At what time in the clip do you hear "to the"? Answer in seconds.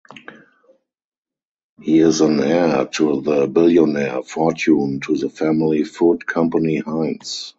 2.87-3.45, 5.01-5.29